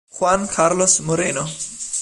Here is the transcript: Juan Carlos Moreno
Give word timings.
Juan 0.17 0.47
Carlos 0.47 0.99
Moreno 1.01 1.45